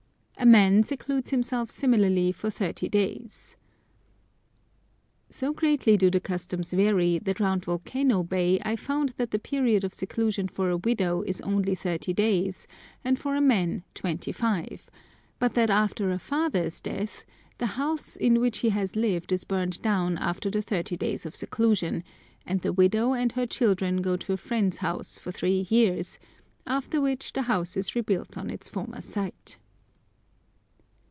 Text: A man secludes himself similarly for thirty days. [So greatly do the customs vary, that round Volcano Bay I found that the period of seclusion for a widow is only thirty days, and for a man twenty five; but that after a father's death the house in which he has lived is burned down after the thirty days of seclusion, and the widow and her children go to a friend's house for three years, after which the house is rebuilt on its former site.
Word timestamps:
A 0.37 0.45
man 0.51 0.81
secludes 0.81 1.29
himself 1.29 1.69
similarly 1.69 2.31
for 2.31 2.49
thirty 2.49 2.89
days. 2.89 3.57
[So 5.29 5.53
greatly 5.53 5.97
do 5.97 6.09
the 6.09 6.19
customs 6.19 6.73
vary, 6.73 7.19
that 7.19 7.39
round 7.39 7.65
Volcano 7.65 8.23
Bay 8.23 8.59
I 8.65 8.75
found 8.75 9.09
that 9.17 9.29
the 9.29 9.37
period 9.37 9.83
of 9.83 9.93
seclusion 9.93 10.47
for 10.47 10.71
a 10.71 10.77
widow 10.77 11.21
is 11.21 11.41
only 11.41 11.75
thirty 11.75 12.11
days, 12.11 12.65
and 13.05 13.19
for 13.19 13.35
a 13.35 13.39
man 13.41 13.83
twenty 13.93 14.31
five; 14.31 14.89
but 15.37 15.53
that 15.53 15.69
after 15.69 16.09
a 16.09 16.17
father's 16.17 16.81
death 16.81 17.23
the 17.59 17.67
house 17.77 18.15
in 18.15 18.39
which 18.41 18.57
he 18.57 18.69
has 18.69 18.95
lived 18.95 19.31
is 19.31 19.43
burned 19.45 19.79
down 19.83 20.17
after 20.17 20.49
the 20.49 20.63
thirty 20.63 20.97
days 20.97 21.23
of 21.23 21.35
seclusion, 21.35 22.03
and 22.47 22.61
the 22.61 22.73
widow 22.73 23.13
and 23.13 23.33
her 23.33 23.45
children 23.45 24.01
go 24.01 24.17
to 24.17 24.33
a 24.33 24.37
friend's 24.37 24.77
house 24.77 25.19
for 25.19 25.31
three 25.31 25.67
years, 25.69 26.17
after 26.65 26.99
which 26.99 27.31
the 27.33 27.43
house 27.43 27.77
is 27.77 27.95
rebuilt 27.95 28.39
on 28.39 28.49
its 28.49 28.67
former 28.67 29.01
site. 29.01 29.59